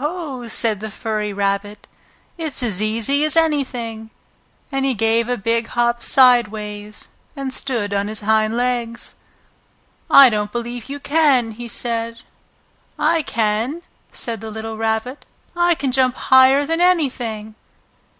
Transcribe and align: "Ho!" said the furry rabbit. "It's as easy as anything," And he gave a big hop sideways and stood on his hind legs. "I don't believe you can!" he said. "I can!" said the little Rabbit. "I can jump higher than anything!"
"Ho!" 0.00 0.48
said 0.48 0.80
the 0.80 0.90
furry 0.90 1.32
rabbit. 1.32 1.86
"It's 2.36 2.64
as 2.64 2.82
easy 2.82 3.24
as 3.24 3.36
anything," 3.36 4.10
And 4.72 4.84
he 4.84 4.92
gave 4.92 5.28
a 5.28 5.36
big 5.38 5.68
hop 5.68 6.02
sideways 6.02 7.08
and 7.36 7.54
stood 7.54 7.94
on 7.94 8.08
his 8.08 8.22
hind 8.22 8.56
legs. 8.56 9.14
"I 10.10 10.30
don't 10.30 10.50
believe 10.50 10.88
you 10.88 10.98
can!" 10.98 11.52
he 11.52 11.68
said. 11.68 12.24
"I 12.98 13.22
can!" 13.22 13.82
said 14.10 14.40
the 14.40 14.50
little 14.50 14.76
Rabbit. 14.76 15.24
"I 15.54 15.76
can 15.76 15.92
jump 15.92 16.16
higher 16.16 16.64
than 16.66 16.80
anything!" 16.80 17.54